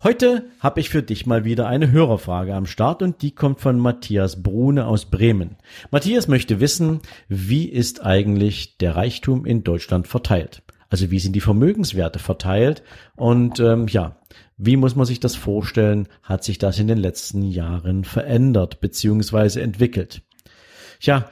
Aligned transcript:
Heute 0.00 0.44
habe 0.60 0.78
ich 0.78 0.90
für 0.90 1.02
dich 1.02 1.26
mal 1.26 1.44
wieder 1.44 1.66
eine 1.66 1.90
Hörerfrage 1.90 2.54
am 2.54 2.66
Start 2.66 3.02
und 3.02 3.20
die 3.20 3.32
kommt 3.32 3.58
von 3.58 3.80
Matthias 3.80 4.44
Brune 4.44 4.86
aus 4.86 5.06
Bremen. 5.06 5.56
Matthias 5.90 6.28
möchte 6.28 6.60
wissen, 6.60 7.00
wie 7.26 7.64
ist 7.64 8.06
eigentlich 8.06 8.76
der 8.78 8.94
Reichtum 8.94 9.44
in 9.44 9.64
Deutschland 9.64 10.06
verteilt? 10.06 10.62
Also 10.88 11.10
wie 11.10 11.18
sind 11.18 11.32
die 11.32 11.40
Vermögenswerte 11.40 12.20
verteilt? 12.20 12.84
Und 13.16 13.58
ähm, 13.58 13.88
ja, 13.88 14.16
wie 14.56 14.76
muss 14.76 14.94
man 14.94 15.04
sich 15.04 15.18
das 15.18 15.34
vorstellen? 15.34 16.06
Hat 16.22 16.44
sich 16.44 16.58
das 16.58 16.78
in 16.78 16.86
den 16.86 16.98
letzten 16.98 17.42
Jahren 17.42 18.04
verändert 18.04 18.80
bzw. 18.80 19.60
entwickelt? 19.60 20.22
Ja, 21.00 21.28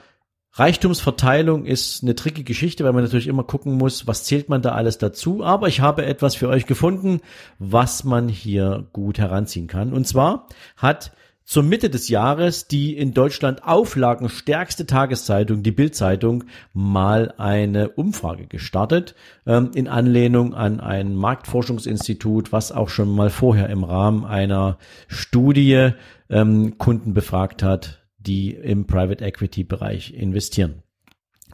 Reichtumsverteilung 0.58 1.66
ist 1.66 2.02
eine 2.02 2.14
tricky 2.14 2.42
Geschichte, 2.42 2.84
weil 2.84 2.94
man 2.94 3.04
natürlich 3.04 3.26
immer 3.26 3.44
gucken 3.44 3.74
muss, 3.74 4.06
was 4.06 4.24
zählt 4.24 4.48
man 4.48 4.62
da 4.62 4.72
alles 4.72 4.96
dazu. 4.96 5.44
Aber 5.44 5.68
ich 5.68 5.80
habe 5.80 6.06
etwas 6.06 6.34
für 6.34 6.48
euch 6.48 6.64
gefunden, 6.64 7.20
was 7.58 8.04
man 8.04 8.28
hier 8.28 8.86
gut 8.94 9.18
heranziehen 9.18 9.66
kann. 9.66 9.92
Und 9.92 10.06
zwar 10.06 10.48
hat 10.78 11.12
zur 11.44 11.62
Mitte 11.62 11.90
des 11.90 12.08
Jahres 12.08 12.68
die 12.68 12.96
in 12.96 13.12
Deutschland 13.12 13.64
auflagenstärkste 13.64 14.86
Tageszeitung, 14.86 15.62
die 15.62 15.70
Bildzeitung, 15.70 16.44
mal 16.72 17.34
eine 17.36 17.90
Umfrage 17.90 18.46
gestartet, 18.46 19.14
ähm, 19.46 19.70
in 19.74 19.88
Anlehnung 19.88 20.54
an 20.54 20.80
ein 20.80 21.14
Marktforschungsinstitut, 21.14 22.50
was 22.50 22.72
auch 22.72 22.88
schon 22.88 23.14
mal 23.14 23.30
vorher 23.30 23.68
im 23.68 23.84
Rahmen 23.84 24.24
einer 24.24 24.78
Studie 25.06 25.90
ähm, 26.30 26.78
Kunden 26.78 27.14
befragt 27.14 27.62
hat, 27.62 28.05
die 28.26 28.50
im 28.50 28.86
Private 28.86 29.24
Equity 29.24 29.64
Bereich 29.64 30.12
investieren. 30.14 30.82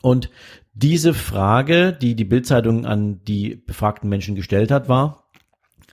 Und 0.01 0.31
diese 0.75 1.15
Frage, 1.15 1.93
die 1.93 2.17
die 2.17 2.25
Bildzeitung 2.25 2.87
an 2.87 3.23
die 3.25 3.57
befragten 3.57 4.09
Menschen 4.09 4.35
gestellt 4.35 4.71
hat, 4.71 4.89
war, 4.89 5.31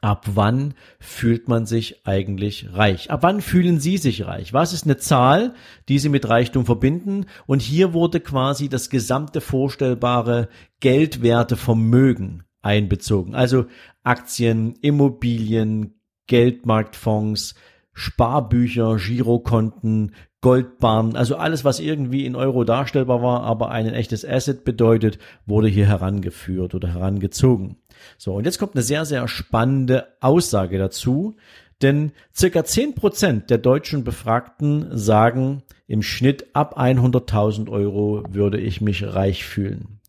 ab 0.02 0.25
wann 0.33 0.73
fühlt 0.99 1.47
man 1.47 1.66
sich 1.66 2.08
eigentlich 2.08 2.73
reich? 2.73 3.11
Ab 3.11 3.23
wann 3.23 3.41
fühlen 3.41 3.80
Sie 3.80 3.97
sich 3.97 4.25
reich? 4.25 4.53
Was 4.53 4.73
ist 4.73 4.86
eine 4.86 4.97
Zahl, 4.97 5.53
die 5.89 5.99
Sie 5.99 6.09
mit 6.09 6.27
Reichtum 6.27 6.66
verbinden? 6.66 7.25
Und 7.45 7.61
hier 7.61 7.93
wurde 7.93 8.19
quasi 8.19 8.69
das 8.69 8.89
gesamte 8.89 9.41
vorstellbare 9.41 10.49
geldwerte 10.80 11.58
Vermögen 11.58 12.43
einbezogen. 12.61 13.36
Also 13.36 13.66
Aktien, 14.03 14.75
Immobilien, 14.81 15.99
Geldmarktfonds, 16.27 17.55
Sparbücher, 17.93 18.97
Girokonten, 18.97 20.13
Goldbarren, 20.41 21.17
also 21.17 21.35
alles, 21.35 21.65
was 21.65 21.81
irgendwie 21.81 22.25
in 22.25 22.35
Euro 22.35 22.63
darstellbar 22.63 23.21
war, 23.21 23.43
aber 23.43 23.71
ein 23.71 23.93
echtes 23.93 24.23
Asset 24.23 24.63
bedeutet, 24.63 25.19
wurde 25.45 25.67
hier 25.67 25.85
herangeführt 25.85 26.75
oder 26.75 26.93
herangezogen. 26.93 27.75
So, 28.17 28.35
und 28.35 28.45
jetzt 28.45 28.57
kommt 28.57 28.75
eine 28.75 28.83
sehr, 28.83 29.03
sehr 29.03 29.27
spannende 29.27 30.07
Aussage 30.21 30.77
dazu, 30.77 31.35
denn 31.81 32.13
circa 32.33 32.63
zehn 32.63 32.95
Prozent 32.95 33.49
der 33.49 33.57
deutschen 33.57 34.03
Befragten 34.05 34.97
sagen 34.97 35.63
im 35.87 36.03
Schnitt 36.03 36.55
ab 36.55 36.79
100.000 36.79 37.69
Euro 37.69 38.23
würde 38.29 38.59
ich 38.59 38.79
mich 38.79 39.03
reich 39.03 39.43
fühlen. 39.43 39.99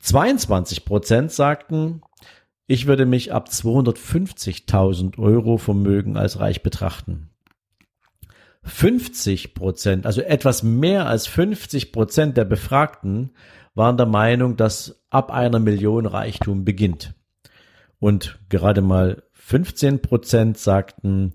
22 0.00 0.84
Prozent 0.84 1.30
sagten, 1.30 2.02
ich 2.66 2.86
würde 2.86 3.06
mich 3.06 3.32
ab 3.32 3.48
250.000 3.48 5.18
Euro 5.18 5.58
Vermögen 5.58 6.16
als 6.16 6.38
reich 6.38 6.62
betrachten. 6.62 7.30
50 8.64 9.54
Prozent, 9.54 10.06
also 10.06 10.22
etwas 10.22 10.62
mehr 10.62 11.06
als 11.06 11.26
50 11.26 11.92
Prozent 11.92 12.36
der 12.36 12.44
Befragten 12.44 13.30
waren 13.74 13.96
der 13.96 14.06
Meinung, 14.06 14.56
dass 14.56 15.02
ab 15.10 15.32
einer 15.32 15.58
Million 15.58 16.06
Reichtum 16.06 16.64
beginnt. 16.64 17.14
Und 17.98 18.38
gerade 18.48 18.82
mal 18.82 19.22
15 19.32 20.00
Prozent 20.00 20.58
sagten, 20.58 21.34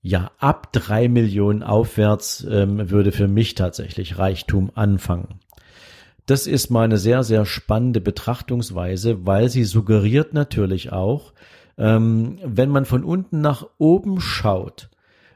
ja, 0.00 0.30
ab 0.38 0.72
drei 0.72 1.08
Millionen 1.08 1.62
aufwärts 1.62 2.46
ähm, 2.48 2.90
würde 2.90 3.12
für 3.12 3.28
mich 3.28 3.54
tatsächlich 3.54 4.18
Reichtum 4.18 4.70
anfangen. 4.74 5.40
Das 6.28 6.46
ist 6.46 6.68
mal 6.68 6.82
eine 6.82 6.98
sehr, 6.98 7.24
sehr 7.24 7.46
spannende 7.46 8.02
Betrachtungsweise, 8.02 9.24
weil 9.24 9.48
sie 9.48 9.64
suggeriert 9.64 10.34
natürlich 10.34 10.92
auch, 10.92 11.32
ähm, 11.78 12.36
wenn 12.44 12.68
man 12.68 12.84
von 12.84 13.02
unten 13.02 13.40
nach 13.40 13.66
oben 13.78 14.20
schaut, 14.20 14.90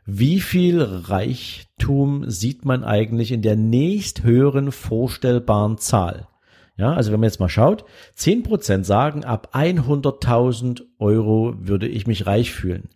wie 0.04 0.38
viel 0.38 0.82
Reichtum 0.82 2.28
sieht 2.28 2.66
man 2.66 2.84
eigentlich 2.84 3.32
in 3.32 3.40
der 3.40 3.56
nächsthöheren 3.56 4.70
vorstellbaren 4.70 5.78
Zahl? 5.78 6.28
Ja, 6.76 6.92
also 6.92 7.10
wenn 7.10 7.20
man 7.20 7.28
jetzt 7.30 7.40
mal 7.40 7.48
schaut, 7.48 7.86
zehn 8.14 8.42
Prozent 8.42 8.84
sagen, 8.84 9.24
ab 9.24 9.54
100.000 9.54 10.82
Euro 10.98 11.54
würde 11.56 11.88
ich 11.88 12.06
mich 12.06 12.26
reich 12.26 12.52
fühlen. 12.52 12.90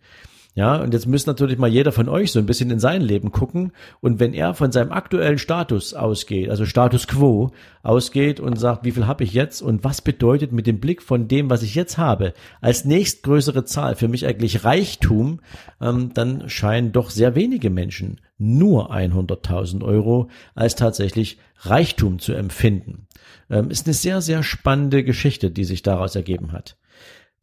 Ja, 0.57 0.77
und 0.77 0.91
jetzt 0.91 1.05
müsste 1.05 1.29
natürlich 1.29 1.59
mal 1.59 1.69
jeder 1.69 1.91
von 1.91 2.09
euch 2.09 2.31
so 2.31 2.39
ein 2.39 2.47
bisschen 2.47 2.71
in 2.71 2.79
sein 2.79 3.03
Leben 3.03 3.31
gucken. 3.31 3.73
Und 4.01 4.19
wenn 4.19 4.33
er 4.33 4.55
von 4.55 4.71
seinem 4.71 4.91
aktuellen 4.91 5.37
Status 5.37 5.93
ausgeht, 5.93 6.49
also 6.49 6.65
Status 6.65 7.07
quo 7.07 7.51
ausgeht 7.83 8.39
und 8.39 8.59
sagt, 8.59 8.83
wie 8.83 8.89
viel 8.89 9.05
habe 9.05 9.23
ich 9.23 9.33
jetzt 9.33 9.61
und 9.61 9.83
was 9.83 10.01
bedeutet 10.01 10.53
mit 10.53 10.65
dem 10.65 10.79
Blick 10.79 11.03
von 11.03 11.27
dem, 11.27 11.51
was 11.51 11.61
ich 11.61 11.75
jetzt 11.75 11.99
habe, 11.99 12.33
als 12.59 12.85
nächstgrößere 12.85 13.65
Zahl 13.65 13.95
für 13.95 14.07
mich 14.07 14.25
eigentlich 14.25 14.63
Reichtum, 14.63 15.41
ähm, 15.79 16.09
dann 16.15 16.49
scheinen 16.49 16.91
doch 16.91 17.11
sehr 17.11 17.35
wenige 17.35 17.69
Menschen 17.69 18.19
nur 18.39 18.91
100.000 18.91 19.83
Euro 19.83 20.27
als 20.55 20.75
tatsächlich 20.75 21.37
Reichtum 21.59 22.17
zu 22.17 22.33
empfinden. 22.33 23.05
Ähm, 23.51 23.69
ist 23.69 23.85
eine 23.85 23.93
sehr, 23.93 24.21
sehr 24.21 24.41
spannende 24.41 25.03
Geschichte, 25.03 25.51
die 25.51 25.65
sich 25.65 25.83
daraus 25.83 26.15
ergeben 26.15 26.51
hat. 26.51 26.77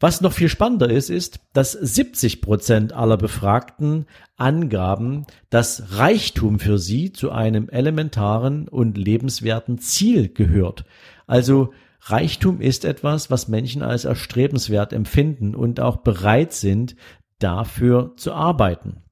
Was 0.04 0.20
noch 0.20 0.34
viel 0.34 0.50
spannender 0.50 0.90
ist, 0.90 1.08
ist, 1.08 1.40
dass 1.54 1.72
70 1.72 2.42
Prozent 2.42 2.92
aller 2.92 3.16
Befragten 3.16 4.04
angaben, 4.36 5.24
dass 5.48 5.96
Reichtum 5.96 6.58
für 6.58 6.76
sie 6.76 7.10
zu 7.10 7.32
einem 7.32 7.70
elementaren 7.70 8.68
und 8.68 8.98
lebenswerten 8.98 9.78
Ziel 9.78 10.28
gehört. 10.28 10.84
Also 11.26 11.72
Reichtum 12.02 12.60
ist 12.60 12.84
etwas, 12.84 13.30
was 13.30 13.48
Menschen 13.48 13.80
als 13.80 14.04
erstrebenswert 14.04 14.92
empfinden 14.92 15.54
und 15.54 15.80
auch 15.80 15.96
bereit 15.96 16.52
sind, 16.52 16.96
dafür 17.38 18.12
zu 18.18 18.34
arbeiten. 18.34 19.04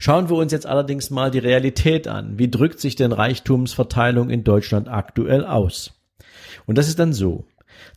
Schauen 0.00 0.28
wir 0.28 0.38
uns 0.38 0.50
jetzt 0.50 0.66
allerdings 0.66 1.10
mal 1.10 1.30
die 1.30 1.38
Realität 1.38 2.08
an. 2.08 2.36
Wie 2.36 2.50
drückt 2.50 2.80
sich 2.80 2.96
denn 2.96 3.12
Reichtumsverteilung 3.12 4.28
in 4.28 4.42
Deutschland 4.42 4.88
aktuell 4.88 5.46
aus? 5.46 5.92
Und 6.66 6.78
das 6.78 6.88
ist 6.88 6.98
dann 6.98 7.12
so. 7.12 7.44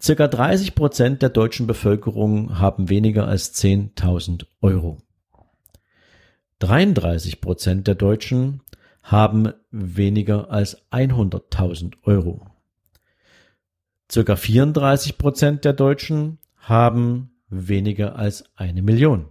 Circa 0.02 0.28
30 0.28 0.76
Prozent 0.76 1.22
der 1.22 1.30
deutschen 1.30 1.68
Bevölkerung 1.68 2.60
haben 2.60 2.90
weniger 2.90 3.28
als 3.28 3.54
10.000 3.56 4.46
Euro. 4.62 4.98
33 6.60 7.42
Prozent 7.42 7.88
der 7.88 7.96
Deutschen 7.96 8.62
haben 9.02 9.52
weniger 9.72 10.52
als 10.52 10.78
100.000 10.92 11.94
Euro. 12.04 12.46
Circa 14.12 14.36
34 14.36 15.18
Prozent 15.18 15.66
der 15.66 15.74
Deutschen 15.74 16.38
haben 16.58 17.32
weniger 17.50 18.16
als 18.16 18.46
eine 18.56 18.82
Million. 18.82 19.28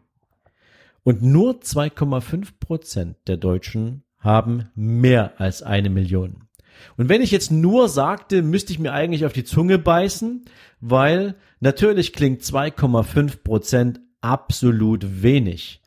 Und 1.02 1.22
nur 1.22 1.60
2,5 1.60 2.48
Prozent 2.58 3.16
der 3.26 3.36
Deutschen 3.36 4.04
haben 4.18 4.70
mehr 4.74 5.40
als 5.40 5.62
eine 5.62 5.90
Million. 5.90 6.48
Und 6.96 7.08
wenn 7.08 7.22
ich 7.22 7.30
jetzt 7.30 7.50
nur 7.50 7.88
sagte, 7.88 8.42
müsste 8.42 8.72
ich 8.72 8.78
mir 8.78 8.92
eigentlich 8.92 9.24
auf 9.24 9.32
die 9.32 9.44
Zunge 9.44 9.78
beißen, 9.78 10.44
weil 10.80 11.34
natürlich 11.60 12.12
klingt 12.12 12.42
2,5 12.42 13.42
Prozent 13.42 14.00
absolut 14.20 15.22
wenig. 15.22 15.80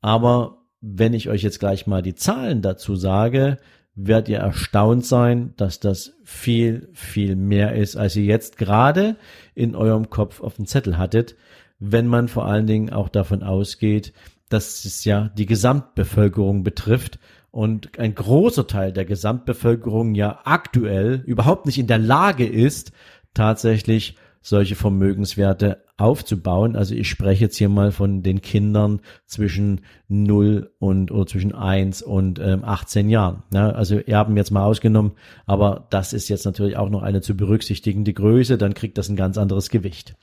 Aber 0.00 0.62
wenn 0.80 1.14
ich 1.14 1.28
euch 1.28 1.42
jetzt 1.42 1.60
gleich 1.60 1.86
mal 1.86 2.02
die 2.02 2.14
Zahlen 2.14 2.60
dazu 2.60 2.94
sage, 2.96 3.58
werdet 3.94 4.28
ihr 4.28 4.38
erstaunt 4.38 5.06
sein, 5.06 5.54
dass 5.56 5.80
das 5.80 6.14
viel, 6.24 6.88
viel 6.92 7.36
mehr 7.36 7.74
ist, 7.74 7.96
als 7.96 8.16
ihr 8.16 8.24
jetzt 8.24 8.58
gerade 8.58 9.16
in 9.54 9.74
eurem 9.74 10.10
Kopf 10.10 10.40
auf 10.40 10.56
dem 10.56 10.66
Zettel 10.66 10.98
hattet, 10.98 11.36
wenn 11.78 12.06
man 12.06 12.28
vor 12.28 12.46
allen 12.46 12.66
Dingen 12.66 12.90
auch 12.90 13.08
davon 13.08 13.42
ausgeht, 13.42 14.12
dass 14.48 14.84
es 14.84 15.04
ja 15.04 15.30
die 15.36 15.46
Gesamtbevölkerung 15.46 16.64
betrifft 16.64 17.18
und 17.54 18.00
ein 18.00 18.16
großer 18.16 18.66
Teil 18.66 18.92
der 18.92 19.04
Gesamtbevölkerung 19.04 20.16
ja 20.16 20.40
aktuell 20.42 21.22
überhaupt 21.24 21.66
nicht 21.66 21.78
in 21.78 21.86
der 21.86 21.98
Lage 21.98 22.44
ist, 22.44 22.90
tatsächlich 23.32 24.16
solche 24.42 24.74
Vermögenswerte 24.74 25.84
aufzubauen. 25.96 26.74
Also 26.74 26.96
ich 26.96 27.08
spreche 27.08 27.44
jetzt 27.44 27.56
hier 27.56 27.68
mal 27.68 27.92
von 27.92 28.24
den 28.24 28.42
Kindern 28.42 29.02
zwischen 29.24 29.82
0 30.08 30.72
und 30.80 31.12
oder 31.12 31.26
zwischen 31.26 31.54
1 31.54 32.02
und 32.02 32.40
ähm, 32.40 32.64
18 32.64 33.08
Jahren. 33.08 33.44
Ja, 33.52 33.70
also 33.70 33.98
Erben 34.00 34.36
jetzt 34.36 34.50
mal 34.50 34.64
ausgenommen, 34.64 35.12
aber 35.46 35.86
das 35.90 36.12
ist 36.12 36.28
jetzt 36.28 36.46
natürlich 36.46 36.76
auch 36.76 36.90
noch 36.90 37.02
eine 37.02 37.20
zu 37.20 37.36
berücksichtigende 37.36 38.12
Größe, 38.12 38.58
dann 38.58 38.74
kriegt 38.74 38.98
das 38.98 39.08
ein 39.08 39.16
ganz 39.16 39.38
anderes 39.38 39.70
Gewicht. 39.70 40.16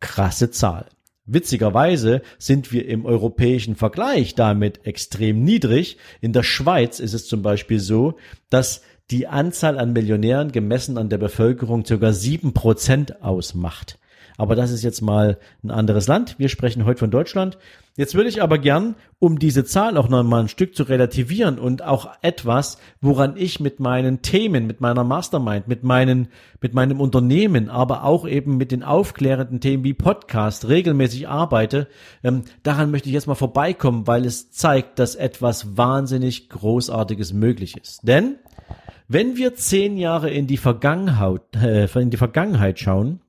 krasse 0.00 0.50
Zahl. 0.50 0.86
Witzigerweise 1.32 2.20
sind 2.38 2.72
wir 2.72 2.86
im 2.86 3.06
europäischen 3.06 3.74
Vergleich 3.74 4.34
damit 4.34 4.86
extrem 4.86 5.42
niedrig. 5.42 5.96
In 6.20 6.34
der 6.34 6.42
Schweiz 6.42 7.00
ist 7.00 7.14
es 7.14 7.26
zum 7.26 7.40
Beispiel 7.40 7.80
so, 7.80 8.18
dass 8.50 8.82
die 9.10 9.26
Anzahl 9.26 9.78
an 9.78 9.94
Millionären 9.94 10.52
gemessen 10.52 10.98
an 10.98 11.08
der 11.08 11.18
Bevölkerung 11.18 11.84
sieben 12.12 12.52
Prozent 12.52 13.22
ausmacht. 13.22 13.98
Aber 14.38 14.56
das 14.56 14.70
ist 14.70 14.82
jetzt 14.82 15.02
mal 15.02 15.38
ein 15.62 15.70
anderes 15.70 16.08
Land. 16.08 16.38
Wir 16.38 16.48
sprechen 16.48 16.84
heute 16.84 17.00
von 17.00 17.10
Deutschland. 17.10 17.58
Jetzt 17.94 18.14
würde 18.14 18.30
ich 18.30 18.42
aber 18.42 18.56
gern, 18.56 18.94
um 19.18 19.38
diese 19.38 19.66
Zahl 19.66 19.98
auch 19.98 20.08
noch 20.08 20.22
mal 20.22 20.40
ein 20.40 20.48
Stück 20.48 20.74
zu 20.74 20.84
relativieren 20.84 21.58
und 21.58 21.82
auch 21.82 22.08
etwas, 22.22 22.78
woran 23.02 23.36
ich 23.36 23.60
mit 23.60 23.80
meinen 23.80 24.22
Themen, 24.22 24.66
mit 24.66 24.80
meiner 24.80 25.04
Mastermind, 25.04 25.68
mit 25.68 25.84
meinen, 25.84 26.28
mit 26.62 26.72
meinem 26.72 27.02
Unternehmen, 27.02 27.68
aber 27.68 28.04
auch 28.04 28.26
eben 28.26 28.56
mit 28.56 28.72
den 28.72 28.82
aufklärenden 28.82 29.60
Themen 29.60 29.84
wie 29.84 29.92
Podcast 29.92 30.68
regelmäßig 30.68 31.28
arbeite, 31.28 31.86
ähm, 32.24 32.44
daran 32.62 32.90
möchte 32.90 33.08
ich 33.08 33.14
jetzt 33.14 33.26
mal 33.26 33.34
vorbeikommen, 33.34 34.06
weil 34.06 34.24
es 34.24 34.50
zeigt, 34.50 34.98
dass 34.98 35.14
etwas 35.14 35.76
wahnsinnig 35.76 36.48
Großartiges 36.48 37.34
möglich 37.34 37.76
ist. 37.76 38.08
Denn 38.08 38.36
wenn 39.06 39.36
wir 39.36 39.54
zehn 39.54 39.98
Jahre 39.98 40.30
in 40.30 40.46
die 40.46 40.56
Vergangenheit, 40.56 41.42
äh, 41.54 41.86
in 42.00 42.08
die 42.08 42.16
Vergangenheit 42.16 42.78
schauen, 42.78 43.20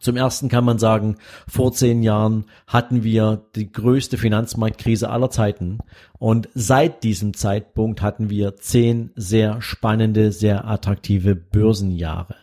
Zum 0.00 0.16
ersten 0.16 0.48
kann 0.48 0.64
man 0.64 0.78
sagen, 0.78 1.16
vor 1.48 1.72
zehn 1.72 2.02
Jahren 2.02 2.46
hatten 2.66 3.02
wir 3.02 3.46
die 3.54 3.70
größte 3.70 4.18
Finanzmarktkrise 4.18 5.10
aller 5.10 5.30
Zeiten 5.30 5.78
und 6.18 6.48
seit 6.54 7.02
diesem 7.04 7.34
Zeitpunkt 7.34 8.02
hatten 8.02 8.30
wir 8.30 8.56
zehn 8.56 9.10
sehr 9.14 9.62
spannende, 9.62 10.32
sehr 10.32 10.66
attraktive 10.66 11.34
Börsenjahre. 11.34 12.36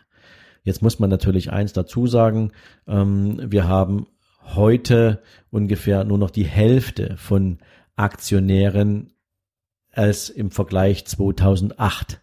Jetzt 0.63 0.81
muss 0.81 0.99
man 0.99 1.09
natürlich 1.09 1.51
eins 1.51 1.73
dazu 1.73 2.07
sagen, 2.07 2.51
ähm, 2.87 3.39
wir 3.51 3.67
haben 3.67 4.07
heute 4.55 5.21
ungefähr 5.51 6.03
nur 6.03 6.17
noch 6.17 6.29
die 6.29 6.45
Hälfte 6.45 7.15
von 7.17 7.59
Aktionären 7.95 9.13
als 9.91 10.29
im 10.29 10.51
Vergleich 10.51 11.05
2008. 11.05 12.22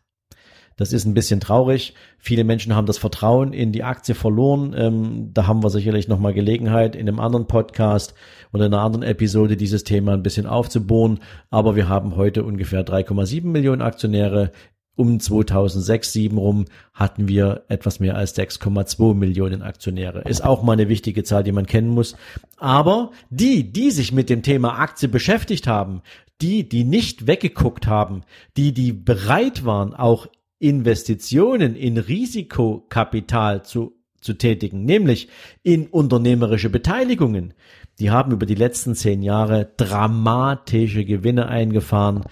Das 0.80 0.94
ist 0.94 1.04
ein 1.04 1.12
bisschen 1.12 1.40
traurig. 1.40 1.92
Viele 2.18 2.42
Menschen 2.42 2.74
haben 2.74 2.86
das 2.86 2.96
Vertrauen 2.96 3.52
in 3.52 3.70
die 3.70 3.82
Aktie 3.82 4.14
verloren. 4.14 4.74
Ähm, 4.74 5.30
da 5.34 5.46
haben 5.46 5.62
wir 5.62 5.68
sicherlich 5.68 6.08
nochmal 6.08 6.32
Gelegenheit, 6.32 6.96
in 6.96 7.06
einem 7.06 7.20
anderen 7.20 7.46
Podcast 7.46 8.14
oder 8.54 8.64
in 8.64 8.72
einer 8.72 8.82
anderen 8.82 9.02
Episode 9.02 9.58
dieses 9.58 9.84
Thema 9.84 10.14
ein 10.14 10.22
bisschen 10.22 10.46
aufzubohren. 10.46 11.18
Aber 11.50 11.76
wir 11.76 11.90
haben 11.90 12.16
heute 12.16 12.44
ungefähr 12.44 12.82
3,7 12.82 13.44
Millionen 13.44 13.82
Aktionäre. 13.82 14.52
Um 14.96 15.20
2006, 15.20 16.12
2007 16.12 16.38
rum 16.38 16.64
hatten 16.94 17.28
wir 17.28 17.64
etwas 17.68 18.00
mehr 18.00 18.16
als 18.16 18.34
6,2 18.38 19.14
Millionen 19.14 19.60
Aktionäre. 19.60 20.22
Ist 20.22 20.42
auch 20.42 20.62
mal 20.62 20.72
eine 20.72 20.88
wichtige 20.88 21.24
Zahl, 21.24 21.44
die 21.44 21.52
man 21.52 21.66
kennen 21.66 21.88
muss. 21.88 22.16
Aber 22.56 23.10
die, 23.28 23.70
die 23.70 23.90
sich 23.90 24.12
mit 24.12 24.30
dem 24.30 24.42
Thema 24.42 24.78
Aktie 24.78 25.10
beschäftigt 25.10 25.66
haben, 25.66 26.00
die, 26.40 26.66
die 26.66 26.84
nicht 26.84 27.26
weggeguckt 27.26 27.86
haben, 27.86 28.22
die, 28.56 28.72
die 28.72 28.94
bereit 28.94 29.66
waren, 29.66 29.92
auch 29.92 30.26
Investitionen 30.60 31.74
in 31.74 31.98
Risikokapital 31.98 33.64
zu, 33.64 33.96
zu 34.20 34.34
tätigen, 34.34 34.84
nämlich 34.84 35.28
in 35.62 35.88
unternehmerische 35.88 36.70
Beteiligungen. 36.70 37.54
die 37.98 38.10
haben 38.10 38.32
über 38.32 38.46
die 38.46 38.54
letzten 38.54 38.94
zehn 38.94 39.22
Jahre 39.22 39.72
dramatische 39.76 41.04
Gewinne 41.04 41.48
eingefahren. 41.48 42.24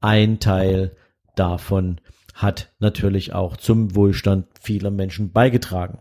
Ein 0.00 0.38
Teil 0.38 0.96
davon 1.34 2.00
hat 2.34 2.72
natürlich 2.78 3.32
auch 3.32 3.56
zum 3.56 3.96
Wohlstand 3.96 4.46
vieler 4.60 4.90
Menschen 4.90 5.32
beigetragen. 5.32 5.98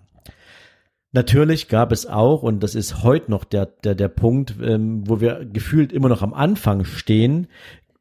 Natürlich 1.12 1.70
gab 1.70 1.94
es 1.94 2.06
auch, 2.06 2.44
und 2.44 2.62
das 2.62 2.76
ist 2.76 3.04
heute 3.04 3.32
noch 3.32 3.46
der, 3.46 3.68
der, 3.68 3.96
der 3.96 4.10
Punkt, 4.10 4.56
ähm, 4.62 5.08
wo 5.08 5.22
wir 5.22 5.46
gefühlt 5.46 5.94
immer 5.94 6.10
noch 6.10 6.22
am 6.22 6.34
Anfang 6.34 6.84
stehen, 6.84 7.48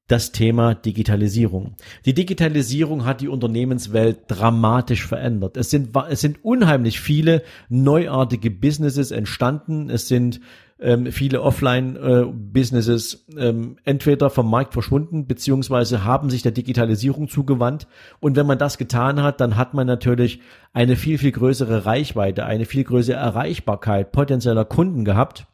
das 0.06 0.32
Thema 0.32 0.75
Digitalisierung. 0.75 1.76
Die 2.04 2.12
Digitalisierung 2.12 3.06
hat 3.06 3.23
die 3.23 3.28
Unternehmenswelt 3.28 4.25
dramatisch 4.28 5.06
verändert. 5.06 5.56
Es 5.56 5.70
sind, 5.70 5.96
es 6.11 6.20
sind 6.20 6.44
unheimlich 6.44 7.00
viele 7.00 7.42
neuartige 7.70 8.50
Businesses 8.50 9.11
entstanden. 9.12 9.88
Es 9.88 10.06
sind 10.06 10.40
ähm, 10.78 11.11
viele 11.11 11.40
Offline-Businesses 11.40 13.26
äh, 13.34 13.49
ähm, 13.49 13.76
entweder 13.84 14.28
vom 14.28 14.50
Markt 14.50 14.75
verschwunden, 14.75 15.26
beziehungsweise 15.26 16.04
haben 16.04 16.28
sich 16.28 16.42
der 16.42 16.52
Digitalisierung 16.52 17.28
zugewandt. 17.28 17.87
Und 18.20 18.37
wenn 18.37 18.46
man 18.46 18.58
das 18.58 18.76
getan 18.76 19.23
hat, 19.23 19.40
dann 19.40 19.56
hat 19.56 19.73
man 19.73 19.87
natürlich 19.87 20.40
eine 20.75 20.96
viel, 20.96 21.16
viel 21.16 21.32
größere 21.32 21.87
Reichweite, 21.87 22.44
eine 22.44 22.66
viel 22.66 22.84
größere 22.84 23.16
Erreichbarkeit 23.16 24.12
potenzieller 24.12 24.66
Kunden 24.66 25.06
gehabt. 25.06 25.46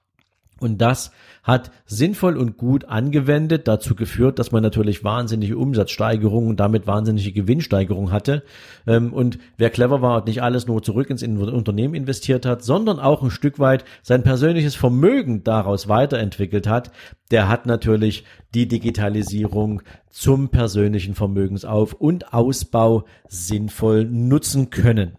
Und 0.60 0.78
das 0.78 1.10
hat 1.42 1.70
sinnvoll 1.86 2.36
und 2.36 2.58
gut 2.58 2.84
angewendet 2.84 3.66
dazu 3.66 3.94
geführt, 3.94 4.38
dass 4.38 4.52
man 4.52 4.62
natürlich 4.62 5.02
wahnsinnige 5.02 5.56
Umsatzsteigerungen 5.56 6.50
und 6.50 6.60
damit 6.60 6.86
wahnsinnige 6.86 7.32
Gewinnsteigerung 7.32 8.12
hatte. 8.12 8.44
Ähm, 8.86 9.12
und 9.12 9.38
wer 9.56 9.70
clever 9.70 10.02
war 10.02 10.18
und 10.18 10.26
nicht 10.26 10.42
alles 10.42 10.66
nur 10.66 10.82
zurück 10.82 11.08
ins 11.08 11.22
Unternehmen 11.22 11.94
investiert 11.94 12.44
hat, 12.44 12.62
sondern 12.62 13.00
auch 13.00 13.22
ein 13.22 13.30
Stück 13.30 13.58
weit 13.58 13.84
sein 14.02 14.22
persönliches 14.22 14.74
Vermögen 14.74 15.42
daraus 15.42 15.88
weiterentwickelt 15.88 16.68
hat, 16.68 16.92
der 17.30 17.48
hat 17.48 17.64
natürlich 17.64 18.24
die 18.54 18.68
Digitalisierung 18.68 19.82
zum 20.10 20.50
persönlichen 20.50 21.14
Vermögensauf- 21.14 21.94
und 21.94 22.34
Ausbau 22.34 23.04
sinnvoll 23.28 24.04
nutzen 24.04 24.68
können. 24.68 25.16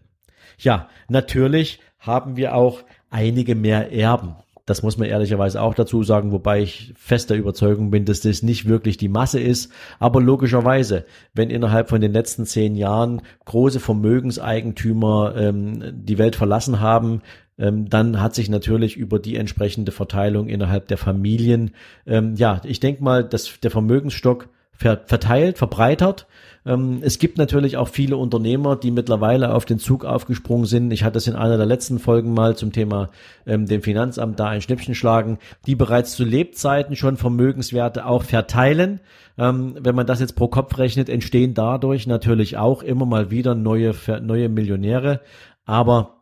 Ja, 0.60 0.90
natürlich 1.10 1.80
haben 1.98 2.36
wir 2.36 2.56
auch 2.56 2.84
einige 3.10 3.56
mehr 3.56 3.92
Erben. 3.92 4.36
Das 4.66 4.84
muss 4.84 4.98
man 4.98 5.08
ehrlicherweise 5.08 5.62
auch 5.62 5.74
dazu 5.74 6.04
sagen, 6.04 6.32
wobei 6.32 6.62
ich 6.62 6.94
fester 6.96 7.36
Überzeugung 7.36 7.92
bin, 7.92 8.06
dass 8.06 8.22
das 8.22 8.44
nicht 8.44 8.68
wirklich 8.68 8.98
die 8.98 9.10
Masse 9.10 9.40
ist. 9.40 9.72
Aber 10.00 10.22
logischerweise, 10.22 11.06
wenn 11.34 11.50
innerhalb 11.50 11.90
von 11.90 12.02
den 12.02 12.14
letzten 12.14 12.46
zehn 12.46 12.76
Jahren 12.76 13.22
große 13.46 13.80
Vermögenseigentümer 13.80 15.36
ähm, 15.36 15.84
die 15.94 16.18
Welt 16.18 16.36
verlassen 16.36 16.80
haben, 16.80 17.22
ähm, 17.58 17.90
dann 17.90 18.20
hat 18.20 18.36
sich 18.36 18.50
natürlich 18.50 18.98
über 18.98 19.20
die 19.20 19.36
entsprechende 19.36 19.92
Verteilung 19.92 20.48
innerhalb 20.48 20.88
der 20.88 20.98
Familien, 20.98 21.72
ähm, 22.08 22.36
ja, 22.36 22.62
ich 22.66 22.80
denke 22.80 23.04
mal, 23.04 23.24
dass 23.24 23.60
der 23.62 23.72
Vermögensstock 23.72 24.50
verteilt, 24.82 25.58
verbreitert 25.58 26.28
ähm, 26.66 27.00
es 27.02 27.18
gibt 27.18 27.38
natürlich 27.38 27.78
auch 27.78 27.88
viele 27.88 28.18
Unternehmer, 28.18 28.76
die 28.76 28.92
mittlerweile 28.92 29.54
auf 29.54 29.66
den 29.66 29.80
Zug 29.80 30.06
aufgesprungen 30.06 30.66
sind. 30.66 30.92
Ich 30.92 31.04
hatte 31.04 31.18
es 31.18 31.28
in 31.28 31.36
einer 31.36 31.58
der 31.58 31.66
letzten 31.66 32.00
Folgen 32.00 32.34
mal 32.34 32.56
zum 32.56 32.72
Thema 32.72 33.10
ähm, 33.48 33.66
dem 33.66 33.82
Finanzamt 33.82 34.40
da 34.40 34.48
ein 34.48 34.62
Schnippchen 34.62 34.94
schlagen, 34.94 35.40
die 35.66 35.76
bereits 35.76 36.16
zu 36.16 36.24
Lebzeiten 36.24 36.96
schon 36.96 37.18
Vermögenswerte 37.18 38.06
auch 38.06 38.24
verteilen. 38.24 39.00
Ähm, 39.38 39.76
wenn 39.80 39.96
man 39.96 40.06
das 40.06 40.20
jetzt 40.20 40.36
pro 40.36 40.50
Kopf 40.50 40.78
rechnet, 40.78 41.10
entstehen 41.10 41.54
dadurch 41.56 42.06
natürlich 42.06 42.58
auch 42.58 42.84
immer 42.84 43.06
mal 43.06 43.32
wieder 43.32 43.56
neue, 43.56 43.96
neue 44.22 44.50
Millionäre. 44.50 45.22
Aber 45.66 46.21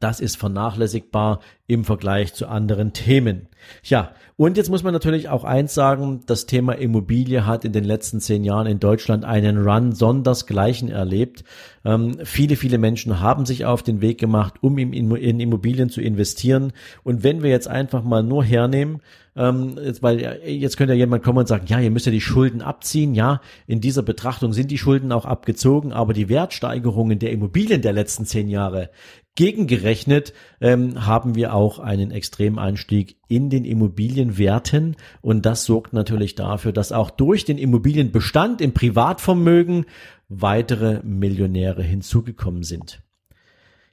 das 0.00 0.20
ist 0.20 0.36
vernachlässigbar 0.36 1.40
im 1.66 1.84
Vergleich 1.84 2.34
zu 2.34 2.46
anderen 2.46 2.92
Themen. 2.92 3.48
Ja, 3.82 4.12
und 4.36 4.56
jetzt 4.56 4.68
muss 4.68 4.82
man 4.82 4.92
natürlich 4.92 5.28
auch 5.28 5.44
eins 5.44 5.74
sagen, 5.74 6.20
das 6.26 6.46
Thema 6.46 6.74
Immobilie 6.74 7.46
hat 7.46 7.64
in 7.64 7.72
den 7.72 7.84
letzten 7.84 8.20
zehn 8.20 8.44
Jahren 8.44 8.66
in 8.66 8.78
Deutschland 8.78 9.24
einen 9.24 9.66
Run 9.66 9.92
sondersgleichen 9.92 10.88
erlebt. 10.88 11.42
Ähm, 11.84 12.18
viele, 12.24 12.56
viele 12.56 12.78
Menschen 12.78 13.20
haben 13.20 13.46
sich 13.46 13.64
auf 13.64 13.82
den 13.82 14.00
Weg 14.00 14.18
gemacht, 14.18 14.54
um 14.60 14.78
in 14.78 15.40
Immobilien 15.40 15.88
zu 15.88 16.00
investieren. 16.00 16.72
Und 17.02 17.24
wenn 17.24 17.42
wir 17.42 17.50
jetzt 17.50 17.68
einfach 17.68 18.04
mal 18.04 18.22
nur 18.22 18.44
hernehmen, 18.44 19.00
ähm, 19.36 19.78
jetzt, 19.82 20.02
weil 20.02 20.40
jetzt 20.44 20.76
könnte 20.76 20.94
ja 20.94 20.98
jemand 20.98 21.22
kommen 21.22 21.38
und 21.38 21.48
sagen, 21.48 21.66
ja, 21.66 21.78
ihr 21.78 21.90
müsst 21.90 22.06
ja 22.06 22.12
die 22.12 22.20
Schulden 22.20 22.62
abziehen. 22.62 23.14
Ja, 23.14 23.40
in 23.66 23.80
dieser 23.80 24.02
Betrachtung 24.02 24.52
sind 24.52 24.70
die 24.70 24.78
Schulden 24.78 25.12
auch 25.12 25.26
abgezogen, 25.26 25.92
aber 25.92 26.14
die 26.14 26.28
Wertsteigerungen 26.28 27.18
der 27.18 27.32
Immobilien 27.32 27.82
der 27.82 27.92
letzten 27.92 28.24
zehn 28.24 28.48
Jahre 28.48 28.90
Gegengerechnet 29.36 30.32
ähm, 30.60 31.06
haben 31.06 31.34
wir 31.34 31.54
auch 31.54 31.78
einen 31.78 32.10
Extremanstieg 32.10 33.18
in 33.28 33.50
den 33.50 33.64
Immobilienwerten 33.64 34.96
und 35.20 35.46
das 35.46 35.64
sorgt 35.64 35.92
natürlich 35.92 36.34
dafür, 36.34 36.72
dass 36.72 36.90
auch 36.90 37.10
durch 37.10 37.44
den 37.44 37.58
Immobilienbestand 37.58 38.60
im 38.60 38.74
Privatvermögen 38.74 39.86
weitere 40.28 41.00
Millionäre 41.04 41.82
hinzugekommen 41.82 42.64
sind. 42.64 43.02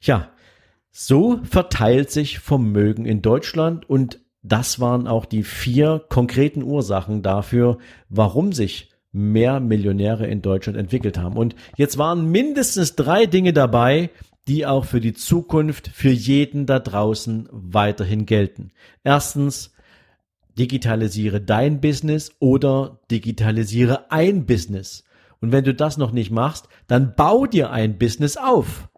Ja, 0.02 0.32
so 0.92 1.40
verteilt 1.44 2.10
sich 2.10 2.40
Vermögen 2.40 3.06
in 3.06 3.22
Deutschland 3.22 3.90
und 3.90 4.22
das 4.44 4.80
waren 4.80 5.08
auch 5.08 5.26
die 5.26 5.44
vier 5.44 6.04
konkreten 6.10 6.64
Ursachen 6.64 7.22
dafür, 7.22 7.78
warum 8.10 8.54
sich 8.54 8.92
mehr 9.12 9.60
Millionäre 9.60 10.28
in 10.28 10.42
Deutschland 10.42 10.78
entwickelt 10.78 11.18
haben. 11.18 11.38
Und 11.38 11.56
jetzt 11.78 11.98
waren 11.98 12.32
mindestens 12.32 12.96
drei 12.96 13.26
Dinge 13.26 13.54
dabei, 13.54 14.10
die 14.48 14.66
auch 14.66 14.86
für 14.86 15.00
die 15.00 15.14
Zukunft 15.14 15.88
für 15.88 16.12
jeden 16.12 16.66
da 16.66 16.80
draußen 16.80 17.48
weiterhin 17.52 18.26
gelten. 18.26 18.72
Erstens, 19.04 19.74
digitalisiere 20.58 21.42
dein 21.42 21.82
Business 21.82 22.32
oder 22.40 23.00
digitalisiere 23.10 24.12
ein 24.12 24.46
Business. 24.46 25.04
Und 25.40 25.52
wenn 25.52 25.64
du 25.64 25.74
das 25.74 25.98
noch 25.98 26.12
nicht 26.12 26.32
machst, 26.32 26.68
dann 26.88 27.16
bau 27.16 27.46
dir 27.46 27.72
ein 27.72 27.98
Business 27.98 28.38
auf. 28.38 28.90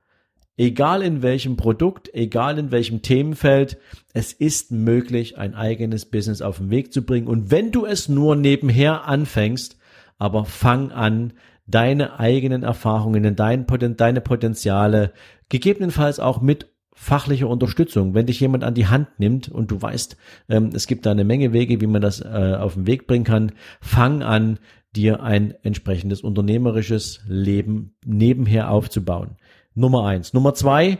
Egal 0.58 1.02
in 1.02 1.22
welchem 1.22 1.58
Produkt, 1.58 2.10
egal 2.14 2.58
in 2.58 2.72
welchem 2.72 3.02
Themenfeld, 3.02 3.78
es 4.14 4.32
ist 4.32 4.72
möglich, 4.72 5.38
ein 5.38 5.54
eigenes 5.54 6.06
Business 6.06 6.42
auf 6.42 6.60
den 6.60 6.70
Weg 6.70 6.94
zu 6.94 7.02
bringen. 7.02 7.28
Und 7.28 7.52
wenn 7.52 7.72
du 7.72 7.86
es 7.86 8.08
nur 8.08 8.36
nebenher 8.36 9.06
anfängst, 9.06 9.78
aber 10.18 10.46
fang 10.46 10.92
an, 10.92 11.34
deine 11.68 12.20
eigenen 12.20 12.64
Erfahrungen, 12.64 13.36
dein, 13.36 13.66
deine 13.98 14.22
Potenziale, 14.22 15.12
gegebenenfalls 15.50 16.20
auch 16.20 16.42
mit 16.42 16.68
fachlicher 16.94 17.50
Unterstützung. 17.50 18.14
Wenn 18.14 18.26
dich 18.26 18.40
jemand 18.40 18.64
an 18.64 18.74
die 18.74 18.88
Hand 18.88 19.08
nimmt 19.20 19.50
und 19.50 19.70
du 19.70 19.82
weißt, 19.82 20.16
ähm, 20.50 20.70
es 20.74 20.88
gibt 20.88 21.06
da 21.06 21.12
eine 21.12 21.26
Menge 21.26 21.52
Wege, 21.52 21.82
wie 21.82 21.88
man 21.88 22.02
das 22.02 22.22
äh, 22.22 22.56
auf 22.58 22.76
den 22.76 22.88
Weg 22.88 23.06
bringen 23.06 23.26
kann, 23.26 23.52
fang 23.82 24.24
an, 24.24 24.60
dir 24.96 25.22
ein 25.22 25.54
entsprechendes 25.62 26.22
unternehmerisches 26.22 27.22
Leben 27.28 27.96
nebenher 28.06 28.72
aufzubauen. 28.72 29.36
Nummer 29.74 30.06
eins. 30.06 30.34
Nummer 30.34 30.54
zwei, 30.54 31.00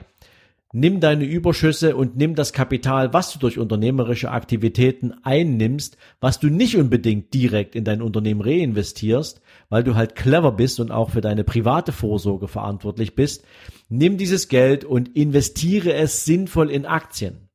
nimm 0.76 1.00
deine 1.00 1.24
Überschüsse 1.24 1.96
und 1.96 2.18
nimm 2.18 2.36
das 2.36 2.52
Kapital, 2.52 3.14
was 3.14 3.32
du 3.32 3.40
durch 3.40 3.58
unternehmerische 3.58 4.30
Aktivitäten 4.30 5.14
einnimmst, 5.24 5.96
was 6.20 6.38
du 6.42 6.48
nicht 6.48 6.76
unbedingt 6.76 7.34
direkt 7.34 7.76
in 7.76 7.86
dein 7.86 8.02
Unternehmen 8.02 8.42
reinvestierst, 8.42 9.42
weil 9.70 9.86
du 9.86 9.96
halt 9.96 10.18
clever 10.18 10.52
bist 10.52 10.82
und 10.82 10.92
auch 10.92 11.12
für 11.12 11.22
deine 11.22 11.46
private 11.46 11.94
Vorsorge 11.94 12.50
verantwortlich 12.50 13.16
bist. 13.16 13.46
Nimm 13.88 14.18
dieses 14.18 14.50
Geld 14.50 14.84
und 14.84 15.16
investiere 15.16 15.94
es 15.94 16.26
sinnvoll 16.26 16.70
in 16.70 16.86
Aktien. 16.86 17.48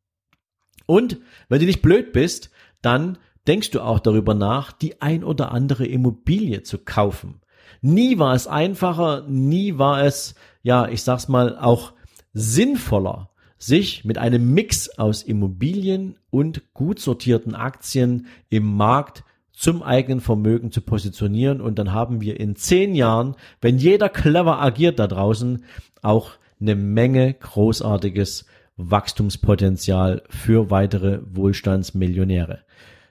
Und 0.86 1.18
wenn 1.50 1.60
du 1.60 1.66
nicht 1.66 1.82
blöd 1.82 2.14
bist, 2.14 2.50
dann 2.80 3.18
denkst 3.46 3.70
du 3.70 3.82
auch 3.82 4.00
darüber 4.00 4.32
nach, 4.32 4.72
die 4.72 5.02
ein 5.02 5.24
oder 5.24 5.52
andere 5.52 5.84
Immobilie 5.84 6.62
zu 6.62 6.78
kaufen. 6.78 7.42
Nie 7.82 8.18
war 8.18 8.34
es 8.34 8.46
einfacher, 8.46 9.26
nie 9.28 9.76
war 9.76 10.02
es, 10.06 10.36
ja, 10.62 10.88
ich 10.88 11.02
sag's 11.02 11.28
mal, 11.28 11.58
auch 11.58 11.92
sinnvoller, 12.32 13.30
sich 13.58 14.04
mit 14.04 14.18
einem 14.18 14.54
Mix 14.54 14.98
aus 14.98 15.22
Immobilien 15.22 16.16
und 16.30 16.72
gut 16.72 16.98
sortierten 16.98 17.54
Aktien 17.54 18.26
im 18.48 18.64
Markt 18.64 19.24
zum 19.52 19.82
eigenen 19.82 20.20
Vermögen 20.20 20.72
zu 20.72 20.80
positionieren. 20.80 21.60
Und 21.60 21.78
dann 21.78 21.92
haben 21.92 22.22
wir 22.22 22.40
in 22.40 22.56
zehn 22.56 22.94
Jahren, 22.94 23.36
wenn 23.60 23.76
jeder 23.76 24.08
clever 24.08 24.62
agiert 24.62 24.98
da 24.98 25.06
draußen, 25.06 25.64
auch 26.00 26.32
eine 26.60 26.74
Menge 26.74 27.34
großartiges 27.34 28.46
Wachstumspotenzial 28.76 30.22
für 30.30 30.70
weitere 30.70 31.20
Wohlstandsmillionäre. 31.30 32.60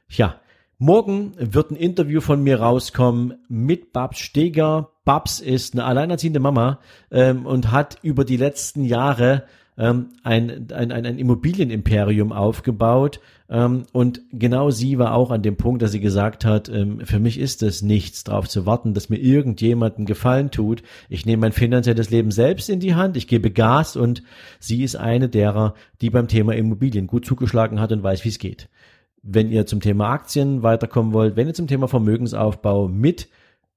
Ja, 0.09 0.41
morgen 0.79 1.33
wird 1.37 1.69
ein 1.69 1.75
Interview 1.75 2.21
von 2.21 2.41
mir 2.41 2.59
rauskommen 2.59 3.35
mit 3.47 3.93
Babs 3.93 4.17
Steger. 4.19 4.89
Babs 5.09 5.39
ist 5.39 5.73
eine 5.73 5.85
alleinerziehende 5.85 6.39
Mama 6.39 6.77
ähm, 7.09 7.47
und 7.47 7.71
hat 7.71 7.97
über 8.03 8.23
die 8.23 8.37
letzten 8.37 8.85
Jahre 8.85 9.41
ähm, 9.75 10.09
ein, 10.21 10.67
ein, 10.71 10.91
ein, 10.91 11.17
Immobilienimperium 11.17 12.31
aufgebaut. 12.31 13.19
Ähm, 13.49 13.85
und 13.91 14.21
genau 14.31 14.69
sie 14.69 14.99
war 14.99 15.15
auch 15.15 15.31
an 15.31 15.41
dem 15.41 15.57
Punkt, 15.57 15.81
dass 15.81 15.93
sie 15.93 15.99
gesagt 15.99 16.45
hat, 16.45 16.69
ähm, 16.69 16.99
für 17.05 17.17
mich 17.17 17.39
ist 17.39 17.63
es 17.63 17.81
nichts, 17.81 18.23
darauf 18.23 18.47
zu 18.47 18.67
warten, 18.67 18.93
dass 18.93 19.09
mir 19.09 19.17
irgendjemanden 19.17 20.05
Gefallen 20.05 20.51
tut. 20.51 20.83
Ich 21.09 21.25
nehme 21.25 21.41
mein 21.41 21.53
finanzielles 21.53 22.11
Leben 22.11 22.29
selbst 22.29 22.69
in 22.69 22.79
die 22.79 22.93
Hand, 22.93 23.17
ich 23.17 23.27
gebe 23.27 23.49
Gas 23.49 23.95
und 23.95 24.21
sie 24.59 24.83
ist 24.83 24.95
eine 24.95 25.27
derer, 25.27 25.73
die 26.01 26.11
beim 26.11 26.27
Thema 26.27 26.53
Immobilien 26.53 27.07
gut 27.07 27.25
zugeschlagen 27.25 27.81
hat 27.81 27.91
und 27.91 28.03
weiß, 28.03 28.25
wie 28.25 28.29
es 28.29 28.37
geht. 28.37 28.69
wenn 29.23 29.49
ihr 29.49 29.65
zum 29.65 29.81
Thema 29.81 30.09
Aktien 30.09 30.61
weiterkommen 30.61 31.13
wollt, 31.13 31.35
wenn 31.35 31.47
ihr 31.47 31.55
zum 31.55 31.65
Thema 31.65 31.87
Vermögensaufbau 31.87 32.87
mit 32.87 33.27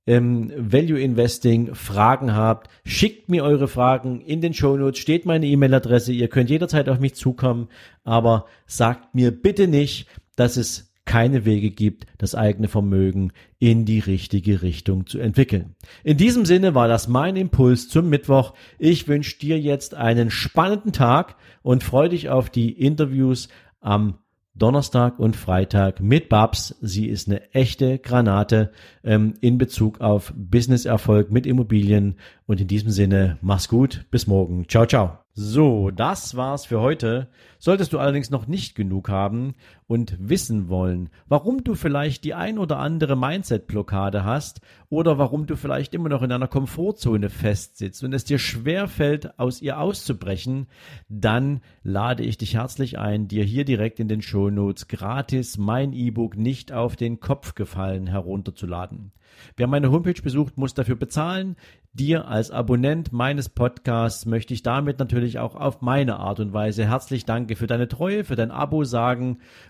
ähm, 0.07 0.53
Value 0.57 1.01
Investing 1.01 1.75
Fragen 1.75 2.35
habt, 2.35 2.69
schickt 2.85 3.29
mir 3.29 3.45
eure 3.45 3.69
Fragen. 3.69 4.21
In 4.21 4.41
den 4.41 4.55
Show 4.55 4.77
Notes 4.77 4.99
steht 4.99 5.27
meine 5.27 5.47
E-Mail-Adresse. 5.47 6.13
Ihr 6.13 6.29
könnt 6.29 6.51
jederzeit 6.51 6.89
auf 6.89 7.01
mich 7.01 7.15
zukommen, 7.15 7.69
aber 8.05 8.47
sagt 8.67 9.15
mir 9.15 9.31
bitte 9.31 9.69
nicht, 9.69 10.07
dass 10.37 10.57
es 10.57 10.93
keine 11.05 11.45
Wege 11.45 11.71
gibt, 11.71 12.07
das 12.19 12.35
eigene 12.35 12.69
Vermögen 12.69 13.33
in 13.59 13.85
die 13.85 13.99
richtige 13.99 14.63
Richtung 14.63 15.07
zu 15.07 15.19
entwickeln. 15.19 15.75
In 16.05 16.17
diesem 16.17 16.45
Sinne 16.45 16.75
war 16.75 16.89
das 16.89 17.09
mein 17.09 17.37
Impuls 17.37 17.89
zum 17.89 18.09
Mittwoch. 18.09 18.55
Ich 18.79 19.09
wünsche 19.09 19.39
dir 19.39 19.59
jetzt 19.59 19.95
einen 19.95 20.31
spannenden 20.31 20.93
Tag 20.93 21.37
und 21.63 21.83
freue 21.83 22.09
dich 22.09 22.29
auf 22.29 22.51
die 22.51 22.71
Interviews 22.71 23.49
am 23.81 24.19
Donnerstag 24.55 25.19
und 25.19 25.35
Freitag 25.35 26.01
mit 26.01 26.29
Babs. 26.29 26.77
Sie 26.81 27.09
ist 27.09 27.29
eine 27.29 27.53
echte 27.55 27.99
Granate 27.99 28.73
ähm, 29.03 29.35
in 29.41 29.59
Bezug 29.59 30.01
auf 30.01 30.33
Businesserfolg 30.37 31.31
mit 31.31 31.47
Immobilien. 31.47 32.17
Und 32.47 32.61
in 32.61 32.69
diesem 32.69 32.91
Sinne, 32.91 33.39
mach's 33.41 33.69
gut. 33.69 34.05
Bis 34.11 34.27
morgen. 34.27 34.69
Ciao, 34.69 34.87
ciao. 34.87 35.19
So, 35.35 35.91
das 35.91 36.37
war's 36.37 36.67
für 36.67 36.81
heute. 36.81 37.29
Solltest 37.59 37.95
du 37.95 37.99
allerdings 37.99 38.29
noch 38.29 38.47
nicht 38.47 38.75
genug 38.75 39.09
haben 39.09 39.55
und 39.87 40.17
wissen 40.19 40.69
wollen, 40.69 41.11
warum 41.29 41.65
du 41.65 41.75
vielleicht 41.75 42.25
die 42.25 42.35
ein 42.35 42.59
oder 42.59 42.79
andere 42.79 43.17
Mindset-Blockade 43.17 44.25
hast 44.25 44.61
oder 44.89 45.19
warum 45.19 45.47
du 45.47 45.57
vielleicht 45.57 45.95
immer 45.95 46.09
noch 46.09 46.23
in 46.23 46.33
einer 46.33 46.49
Komfortzone 46.49 47.29
festsitzt 47.29 48.03
und 48.05 48.13
es 48.13 48.25
dir 48.25 48.39
schwer 48.39 48.89
fällt, 48.89 49.39
aus 49.39 49.61
ihr 49.61 49.79
auszubrechen, 49.79 50.67
dann 51.09 51.61
lade 51.83 52.23
ich 52.23 52.39
dich 52.39 52.55
herzlich 52.55 52.99
ein, 52.99 53.29
dir 53.29 53.45
hier 53.45 53.65
direkt 53.65 54.01
in 54.01 54.09
den 54.09 54.23
Show 54.23 54.51
Notes 54.51 54.89
gratis 54.89 55.59
mein 55.59 55.93
E-Book 55.93 56.37
nicht 56.37 56.73
auf 56.73 56.97
den 56.97 57.21
Kopf 57.21 57.55
gefallen 57.55 58.07
herunterzuladen. 58.07 59.13
Wer 59.57 59.67
meine 59.67 59.91
Homepage 59.91 60.21
besucht, 60.21 60.57
muss 60.57 60.75
dafür 60.75 60.97
bezahlen. 60.97 61.57
Dir 61.95 62.27
als 62.27 62.51
Abonnent 62.51 63.13
meines 63.13 63.51
Podcasts 63.51 64.25
möchte 64.25 64.55
ich 64.55 64.63
damit 64.63 64.99
natürlich 64.99 65.39
auch 65.39 65.55
auf 65.55 65.83
meine 65.83 66.17
Art 66.17 66.41
und 66.41 66.55
Weise 66.55 66.87
herzlich 66.87 67.27
danke 67.27 67.55
für 67.55 67.67
deine 67.67 67.87
Treue, 67.87 68.25
für 68.25 68.37
dein 68.37 68.51
Abo 68.51 68.85
sagen 68.85 69.41